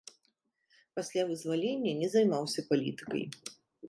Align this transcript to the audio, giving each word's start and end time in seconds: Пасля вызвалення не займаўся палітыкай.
Пасля 0.99 1.25
вызвалення 1.31 1.93
не 1.99 2.07
займаўся 2.13 2.65
палітыкай. 2.71 3.23